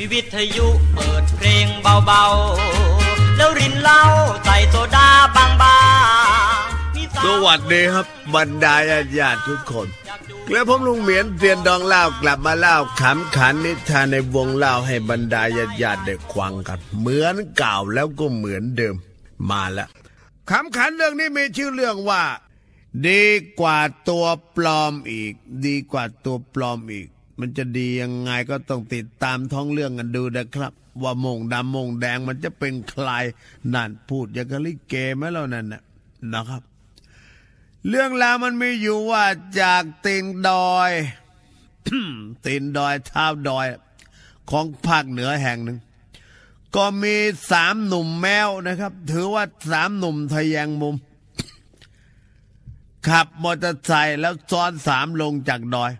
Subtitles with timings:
[0.00, 1.66] มีวิทยุเปิดเพลง
[2.06, 4.02] เบาๆ แล้วรินเหล้า
[4.44, 5.46] ใส่โซดาบา
[6.62, 9.88] งๆสวัสดีครับบรรดาญาติญาติทุกคน
[10.50, 18.96] และผมลุงเหมียนเตียนดองเล่ากลับมาเล่าขำขันนิทานในวงเล่าให้บรรดาญาติญาติได้ควังกัน เหมือนเก่าแล้วก็เหมือนเดิม
[19.50, 19.88] มาแล้ว
[20.50, 22.22] ขำขันเรื่องนี้มีชื่อเรื่องว่า
[23.08, 23.24] ดี
[23.60, 24.26] กว่าตัว
[24.56, 25.32] ปลอมอีก
[25.66, 27.08] ดีกว่าตัวปลอมอีก
[27.38, 30.72] มันจะดียังไงก็ต้องติดตามท้องเรื่องกันดูนะครับ
[31.02, 33.08] ว่าโมงดำโมงแดงมันจะเป็นใคร
[33.74, 35.82] นั่นพูดอย่างกะลิเกไหมแล้วนั่นนะ
[36.34, 36.62] นะครับ
[37.88, 39.24] เรื่องราวมันมีอยู่ว่า
[39.60, 40.90] จากตีนดอย
[42.44, 43.66] ตีนดอยท้าดอย
[44.50, 45.78] ของภาคเหนือแห่งหนึ่ง
[46.76, 47.16] ก็มี
[47.50, 50.94] สามหนุ่มแมวนะครับ ถือว่าสามหนุ่มทะแยงมุม
[53.08, 55.92] ขับมอเตอร์ไซค์แล้วซ้อนสามลงจากดอย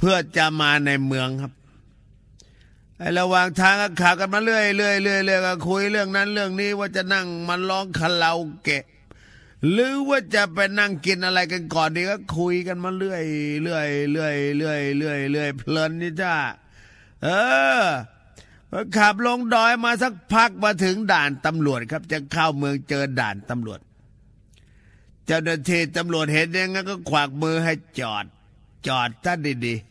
[0.00, 1.52] เพื่อจะมาในเมืองครับ
[2.98, 8.84] ไอ้ระหว่างทางก็ขับกันมาเรื่อยเรื่อยเรื่อยเรื่อยก็คุยเรื่องนั้นเรื่องนี้ว่าจะนั่งมาร้องคาราโอเกะ
[9.70, 13.24] หรือว่าจะไปนั่งกินอะไรกันก่อนดีก็คุยกันมาเรื่อย
[13.62, 16.34] เรื่อยเรื่อยเรื่อยเรื่อยเรื่อยเพลินนี่จ้า
[17.22, 17.28] เอ
[17.82, 17.84] อ
[18.70, 23.80] พอขับลงดอยมาสักพักมาถึงด่านตำรวจครับ จะเข้าเมืองเจอด่านตำรวจ
[25.26, 28.24] เจ้าหน้าที่ตำรวจเห็นอย่างนั้นก็ขวากมือให้จอด
[28.88, 29.89] จอดท่านดีๆ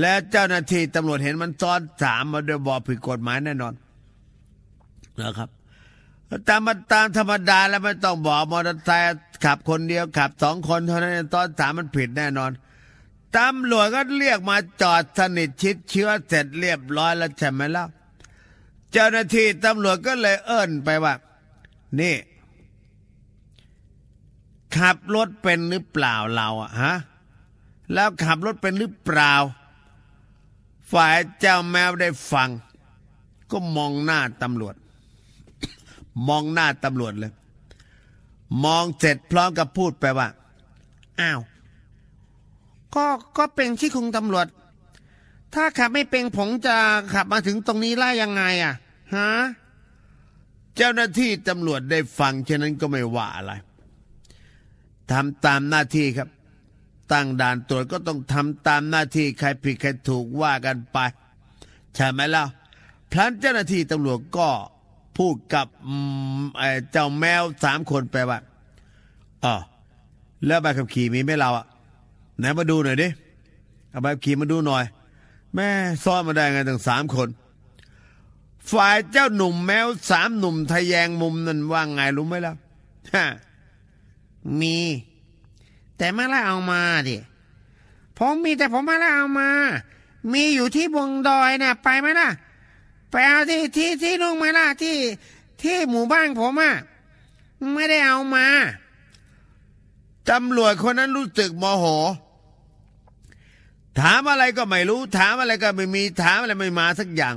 [0.00, 3.74] และเจ้าหน้าที่ตำรวจเห็นมันซ้อนสามมาโดยบอกผิดกฎหมายแน่นอน
[5.20, 5.50] นะครับ
[6.48, 9.06] ตามมาตามธรรมดาแล้วไม่ต้องบอกมอเตอร์ไซค์
[9.44, 12.50] ขับคนเดียวขับสองคนเท่านั้นตอนสามมันผิดแน่นอน
[13.38, 17.84] ตำรวจก็เรียกมาจอดสนิทชิดเชื้อเสร็จเรียบร้อยแล้วใช่ไหมล่ะ
[18.92, 21.14] เจ้าหน้าที่ตำรวจก็เลยเอิ้นไปว่า
[22.00, 22.14] นี่
[24.76, 26.94] ขับรถเป็นหรือเปล่าเราอะฮะ
[27.92, 29.34] แล้วขับรถเป็นหรือเปล่า
[30.92, 32.48] ฝ่ายเจ้าแมวได้ฟัง
[33.50, 34.74] ก็มองหน้าตำรวจ
[36.28, 37.32] มองหน้าตำรวจเลย
[38.64, 40.28] มองเสร็จพร้อมกับพูดไปว่า
[41.20, 41.40] อ้าว
[42.94, 43.06] ก็
[43.38, 44.46] ก็เป็นที่คุงตำรวจ
[45.54, 46.76] ถ้าขับไม่เป็นผมจะ
[47.14, 48.74] ขับมาถึงตรงนี้ไล่ยังไงอะ
[49.14, 49.30] ฮะ
[50.76, 53.52] เจ้าหน้าที่ตำรวจได้ฟังฉะนั้นก็ไม่ว่าอะไร
[55.10, 56.28] ทำตามหน้าที่ครับ
[57.12, 60.98] ตั้งด่านตรวจก็ต้องทำตามหน้าที่ใครผิดใครถูกว่ากันไป
[61.94, 62.44] ใช่ไหมล่ะ
[63.10, 64.48] พลันเจ้าหน้าที่ตำรวจก็
[65.18, 65.66] พูดกับ
[66.92, 68.38] เจ้าแมวสามคนไปว่า
[69.44, 69.54] อ๋อ
[70.46, 71.66] แล้วใบขับขี่มีไหมเราอะ
[72.38, 73.08] ไหนมาดูหน่อยดิ
[73.90, 74.84] เอาใบขับขี่มาดูหน่อย
[75.54, 75.68] แม่
[76.04, 77.28] ซ่อนมาได้ไงตั้งสามคน
[78.72, 82.54] ฝ่ายเจ้าหนุ่มแมวสามหนุ่มทะแยงมุมนั่นว่าไงรู้ไหมล่ะ
[83.14, 83.26] ฮะ
[84.60, 84.76] มี
[86.00, 87.16] แต่ไม่ได้เอามาดิ
[88.18, 89.50] ผมมีแต่ผมไม่ได้เอามา
[90.32, 92.30] มีอยู่ที่บงดอยนะ่ะไปไหมล่ะ
[93.10, 94.96] ไปเอาที่ที่ที่นู่นไหมล่ะที่
[95.62, 96.74] ที่หมู่บ้านผมอะ่ะ
[97.74, 98.46] ไม่ได้เอามา
[100.30, 101.84] ตำรวจคนนั้นรู้สึกโมโห
[104.00, 107.34] ถามอะไรก็ไม่รู้ ถามอะไรก็ไม่มีถามอะไรไม่มาสักอย่าง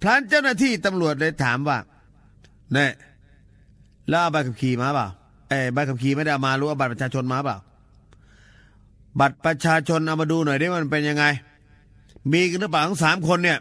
[0.00, 1.78] พลันเจ้าหน้าที่ตำรวจเลยถามว่า
[2.72, 2.92] เนี่ย
[4.10, 5.08] ล้วเอาใบขับขี่มาเปล่า
[5.72, 7.58] ใบขับขี่ไม่ได้ามารู้ว่าบัตรประชาชนมาเปล่า
[9.20, 11.24] บัตรประชาชนเอามาดูหน่อยไดิมันเป็นยังไง
[12.32, 13.58] มีกันหรือเปล่าทั้งสามคนเนี่ย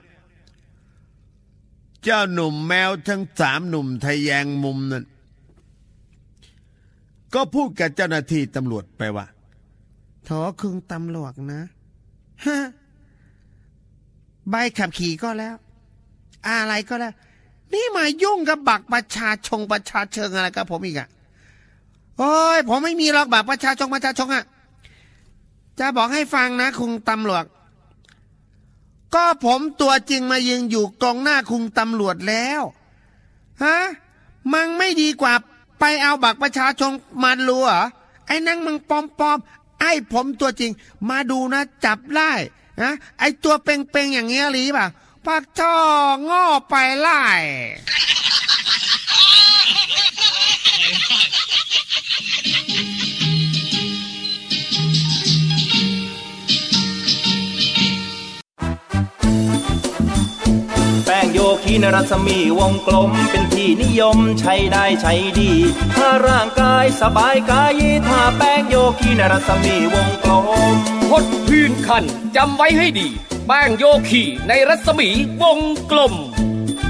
[2.04, 5.06] เจ้าหนุ่มแมวทั้งสามหนุ่มทะแยงมุมนั่น
[7.34, 9.26] ก็พูดกับเจ้าหน้าที่ตำรวจไปว่า
[10.26, 10.30] โถ
[10.62, 11.64] คึงตำรวจนะ
[12.46, 12.58] ฮะ
[14.50, 15.56] ใบขับขี่ก็แล้ว
[16.48, 17.14] อะไรก็แล้ว
[17.74, 21.10] นี่มายุ่งกับบักประชาชงประชาเชิงอะไรกับผมอีกอะ
[22.20, 24.44] โอ้ยผมไม่มีหรอกบักประชาชงประชาชงอะ
[25.80, 27.46] จะบอกให้ฟังนะคุงตำรวจ
[29.16, 32.62] ก็ผมตัวจริงมายืนอยู่กองหน้าคุงตำรวจแล้ว
[33.64, 33.78] ฮะ
[34.54, 35.34] มันไม่ดีกว่า
[35.80, 36.92] ไปเอาบักประชาชน
[37.24, 37.68] มาลัว
[38.28, 39.38] ไอ้นั่งมึงปอมปอม
[39.82, 40.72] ไอ้ผมตัวจริง
[41.10, 42.32] มาดูนะจับได้
[42.82, 44.88] นะไอ้ตัวเป่งๆอย่างเงี้ยหรือเปล่า
[45.26, 45.76] ปักช่อ
[46.30, 47.22] ง้อไปไล่
[61.74, 65.52] ป้งโยคีนรัศมีวงกลมเป็นที่นิยมใช้ได้ใช้ดี
[65.98, 67.74] ถ้าร่างกายสบายกาย
[68.08, 70.32] ถ้าแป้งโยคีนรัศมีวงกล
[70.74, 70.76] ม
[71.10, 72.04] พดพื้นคัน
[72.36, 73.08] จำไว้ให้ดี
[73.48, 75.10] แป้งโยคีในรัศมี
[75.42, 75.60] วง
[75.92, 76.14] กลม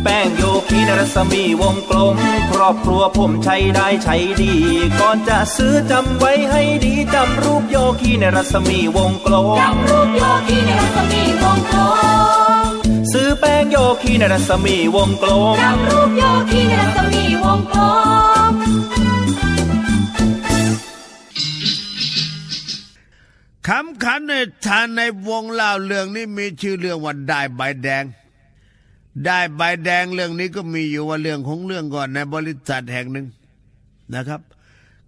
[0.03, 2.17] แป้งโยคีนรัศมีวงกลม
[2.51, 4.53] ครอบครัวผมใช้ได้ใช้ดี
[4.99, 12.42] ก่อนจะซื้อจำไว้ให้ดีจำรูปโยคีนรัศมีวงกลมจำรูปโยคีในรัศมีว
[14.01, 17.79] คีในรัศมีวงกลมนำรูปโยคีในรัศมีวงกล
[18.51, 18.53] ม
[23.67, 24.33] คำขันใน
[24.65, 28.03] ทานในวงเล่าเรื่องนี้มีชื่อเรื่องว่าได้ใบแดง
[29.25, 33.27] ได้ใบแดงเรื่องนี้ก็มีอยู่ว่าเรื่องของเรื่องก่อนในบริษัทแห่งหนึ่ง
[34.13, 34.41] นะครับ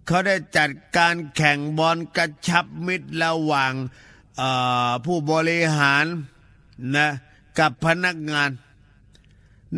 [0.06, 3.72] เขาได้จัดการแข่งบอลกระชับมิตรระหว่าง
[4.36, 4.50] เอ่
[4.88, 6.04] อผู้บริหาร
[6.96, 7.08] นะ
[7.58, 8.50] กับพนักงาน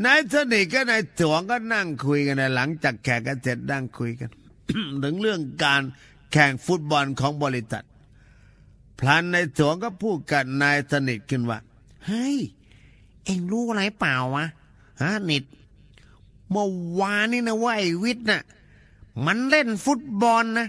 [0.05, 4.31] นายสนิทกับนายถวงก็นั่งคุยกันนะหลังจากแข่งกันเสร็จนั่งคุยกัน
[5.02, 5.82] ถึงเรื่องการ
[6.32, 7.85] แข่งฟุตบอลของบริษัท
[8.99, 11.58] พลันในสวงก็พูดกับนายสนิทขึ้นว่า
[12.06, 12.38] เฮ้ย
[13.25, 14.46] เอ็งรู้อะไรเปล่าวะ
[15.02, 15.44] ฮะนิด
[16.50, 16.69] เมื่อ
[17.00, 18.43] วานนี่นะว่าไอ้วิทย์น่ะ
[19.26, 20.69] มันเล่นฟุตบอลนะ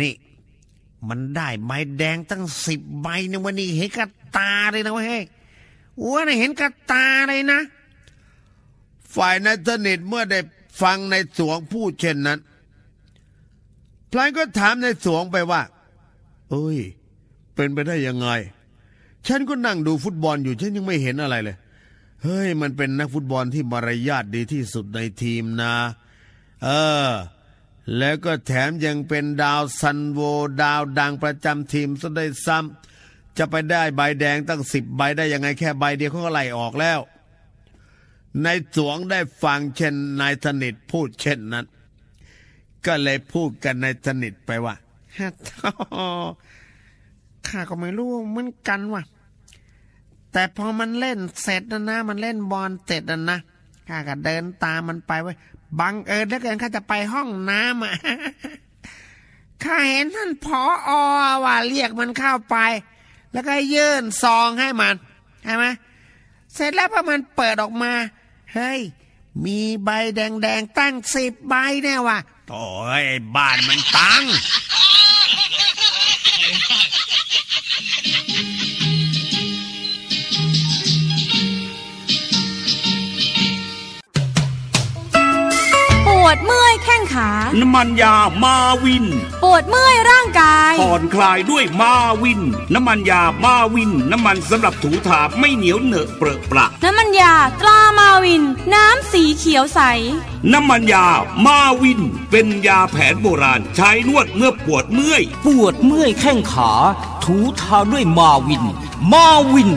[0.00, 0.14] นี่
[1.08, 5.24] มันได้ใบแดงตั้งสิบใบในวันนี้เห็นกับตาเลยนะเว้ย
[6.10, 7.60] ว่าน่ะเห็นกับตาเลยนะ
[9.16, 10.38] ฝ่ายนายสนิทเมื่อได้
[10.82, 12.38] ฟังในสวงพูดเช่นนั้น
[14.10, 15.62] พลายก็ถามในสวงไปว่า
[16.50, 16.78] เอ้ย
[17.54, 18.28] เป็นไปได้ยังไง
[19.26, 21.56] ฉันก็นั่งดูฟุตบอลอยู่ฉันยังไม่เห็นอะไรเลย
[22.22, 25.74] เฮ้ย มันเป็นนักฟุตบอลที่มารยาทดีที่สุดในทีมนะ
[26.64, 26.68] เอ
[27.06, 27.10] อ
[27.98, 30.20] แล้วก็แถมยังเป็นดาวซันโว
[30.62, 36.98] ดาวดังประจำทีมซะได้ซ้ำจะไปได้ใบแดงตั้งสิบใบได้ยังไงแค่ใบเดียวเขาก็ไล่ออกแล้ว
[38.44, 41.66] นายสวงได้ฟังเช่นนายสนิทพูดเช่นนั้น
[42.86, 44.74] ก็เลยพูดกันนายสนิทไปว่า
[45.16, 45.70] ฮะท่อ
[47.46, 49.02] ข้าก็ไม่รู้เหมือนกันว่ะ
[50.32, 53.38] แต่พอมันเล่นเสร็จนะนะมันเล่นบอลเสร็จนะนะ
[53.88, 55.32] ข้าก็เดินตามมันไปไว้
[55.80, 57.94] บังเอิญแล้วเกินข้าจะไปห้องน้ำอะ
[59.64, 60.90] ข้าเห็นท่านพออ
[61.44, 62.56] ว่าเรียกมันเข้าไป
[63.32, 64.94] แล้วก็ยื่นซองให้มัน
[65.44, 65.64] ใช่ไหม
[66.54, 67.92] เสร็จแล้วพอมันเปิดออกมา
[68.54, 68.80] เฮ้ย
[69.44, 71.54] มีใบแดงๆตั้งสิบใบ
[71.84, 72.18] แน่ว่ะ
[72.50, 72.64] โอ้
[72.98, 74.22] ยไอ้บ้านมันตัง
[87.14, 88.14] ข้งขาน้ำมันยา
[88.44, 89.06] มาวิน
[89.42, 92.40] ปวดเมื่อยร่างกายผ่อนคลายด้วยมาวิน
[92.74, 98.42] น้ำมันยามาวิน น้ำมันสำหรับถูถาไม่เหนียวเหนอะเปรอะประน้ำมันยาตรามาวิน
[98.74, 99.80] น้ำสีเขียวใส
[100.52, 101.06] น้ำมันยา
[101.46, 102.00] มาวิน
[102.30, 106.72] เป็นยาแผนโบราณ ใช้นวดเมื่อปวดเมื่อย ปวดเมื่อยแข้งขา
[107.24, 108.64] ถูทาด้วยมาวิน
[109.12, 109.70] มาวิน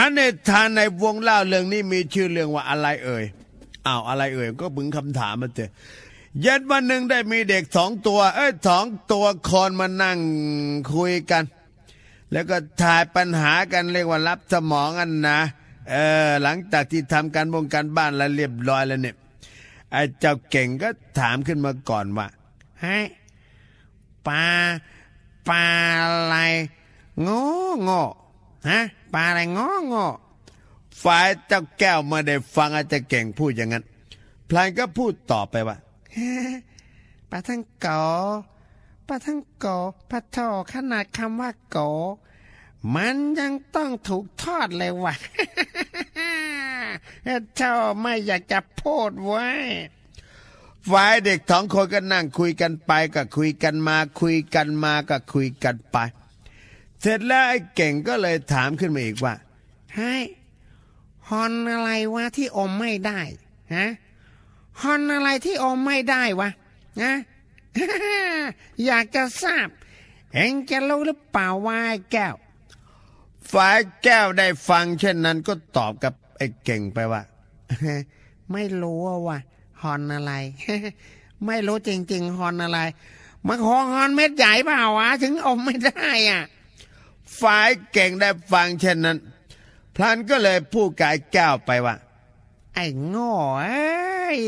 [0.00, 3.24] คำขันในทานในวงเล่าเรื่องนี้มีชื่อเรื่องว่าอะไรเอ่ย
[3.86, 5.70] อ้าวอะไรเอ่ยก็บึงคำถามมาเถอะ
[6.40, 10.18] เย็นวันหนึ่งได้มีเด็กสองตัว เอ้ยสองตัวคอนมานั่ง
[10.94, 11.44] คุยกัน
[12.32, 15.40] แล้วก็ถ่ายปัญหากันเรียกว่ารับสมองอันนะ
[15.90, 19.16] เออหลังจากที่ทำการบงการบ้านแล้วเรียบร้อยแล้วเนี่ย
[19.92, 20.88] ไอ้เจ้าเก่งก็
[21.20, 22.26] ถามขึ้นมาก่อนว่า
[22.80, 23.04] เฮ้ย
[24.28, 24.44] ปลา
[25.48, 25.64] ปลา
[26.04, 26.36] อะไร
[27.26, 27.42] งอ
[27.88, 28.04] งอ
[28.68, 28.80] ฮะ
[29.14, 30.08] ปลาอะไรงองอ
[31.02, 33.84] ฝ่ายเจ้าแก้วไมาได้ฟังอาจจะเก่งพูดอย่างนั้น
[34.48, 35.76] พลายก็พูดต่อไปว่า
[37.30, 38.04] ปลาทั้งกอ
[39.08, 39.78] ปลาทั้งกอ
[40.10, 40.38] พระโท
[40.72, 41.90] ขนาดคำว่าโกอ
[42.94, 45.14] มันยังต้องถูกทอดเลยว่ะ
[47.56, 49.46] เจ้าไม่อยากจะพูดไว้
[50.90, 55.96] ฝ่ายเด็กสองคนก็นั่งคุยกันไปก็คุยกันมา คุยกันมาก็คุยกันไป
[57.00, 59.34] เสร็จแล้วไอ้เก่งก็เลยถามขึ้นมาอีกว่า
[59.94, 60.24] เฮ้ย
[61.28, 63.20] ฮอนอะไรวะที่อมไม่ได้
[63.74, 63.86] ฮะ
[64.82, 66.50] ฮอนอะไรที่อมไม่ได้วะ
[67.02, 67.14] นะ
[68.86, 69.68] อยากจะทราบ
[70.34, 72.34] เองจะรู้หรือเปล่าว่าไอ้แก้ว
[73.52, 77.22] ฝ่ายแก้วได้ฟัง เช่นนั้นก็ตอบกับไอ้เก่งไปว่า
[78.52, 79.38] ไม่รู้ว่า
[79.82, 80.32] ฮอนอะไร
[81.46, 82.80] ไม่รู้จริง ๆ ฮอนอะไร
[83.46, 86.42] มันฮอนฮอนเม็ดใหญ่เปล่าวะ ถึงอมไม่ได้อะ
[87.40, 89.18] ฝ่ายเก่งได้ฟังเช่นนั้น
[89.94, 91.96] พลันก็เลยพูดกายแก้วไปว่า
[92.74, 94.40] ไอ้โง่เอ้ย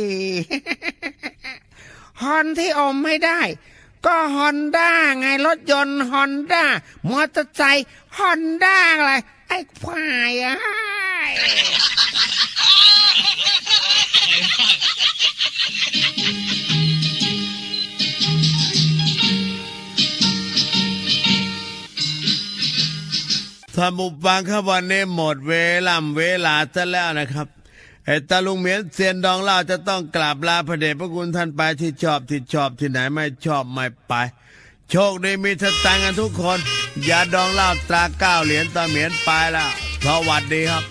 [2.23, 3.41] ฮอนที่อมไม่ได้
[4.07, 6.65] ก็ฮอนด้าไงรถยนต์ฮอนด้า
[7.11, 7.87] มอเตอร์ไซค์
[8.19, 9.13] ฮอนด้าอะไร
[9.49, 25.55] ไอ้ควายอ่ะท่านผู้ฟังครับวันนี้หมดเว
[25.87, 27.47] ลาเวลาซะแล้วนะครับ
[28.07, 34.13] ไอ้ตาลุงเหมียนเซียนดองเล่าจะต้องกราบลาพระเดชพระคุณท่านไปที่ชอบที่ชอบที่ไหนไม่ชอบไม่ไป
[34.91, 36.59] โชคดีมีสตังกันทุกคน
[37.05, 39.71] อย่าดองเหล้าตราเก้าเหรียญตาเหมียนไปแล้ว
[40.05, 40.85] สวัสดีครับ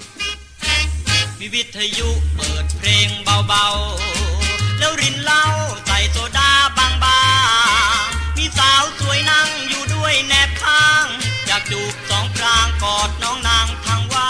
[1.40, 3.10] มีวิทยุเปิดเพลง
[3.48, 5.44] เบาๆ แล้วรินเหล้า
[5.86, 11.21] ใส่โซดาบางๆมีสาวสวยนั่งอยู่ด้วยแนบข้าง
[11.54, 14.30] อยากจูบสองพรางกอดน้องนางทางว่า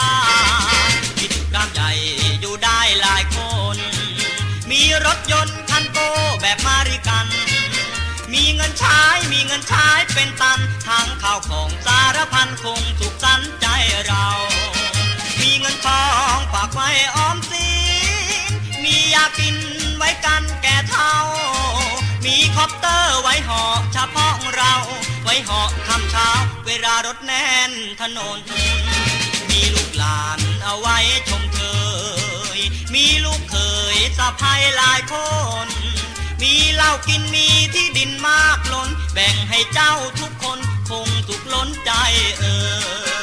[1.20, 1.90] กิจกรรมใหญ่
[2.40, 3.38] อยู่ได้หลายค
[3.76, 3.78] น
[4.72, 6.00] มีรถยนต์คันโต
[6.42, 7.28] แบบมาริกัน
[8.34, 9.00] มีเงินใช้
[9.32, 13.68] มีเงินใช้เป็นตันทั้งข้าวของสารพันคงสุขสันใจ
[14.08, 14.28] เรา
[15.40, 17.70] มีเงินทองฝากไว้ออมสิ
[18.50, 18.52] น
[18.84, 19.58] มียากิน
[19.98, 21.16] ไว้กันแก่เท่า
[22.26, 23.01] มีคอปเตอร์
[23.32, 24.74] ว้หอกเฉพาะเรา
[25.24, 26.30] ไว้หาะคำเช้า
[26.66, 27.72] เวลารถแน่น
[28.02, 28.40] ถนน
[29.50, 30.98] มีลูกหลานเอาไว้
[31.30, 31.82] ชมเธอ
[32.94, 33.58] มีลูกเค
[33.96, 35.16] ยสะพายหลายค
[35.66, 35.68] น
[36.42, 40.60] มีเหล้ากินมีที่ดินมากล้น แบ่งให้เจ้าทุกคน
[40.90, 41.92] คงทุกล้นใจ
[42.40, 42.44] เอ
[43.20, 43.21] อ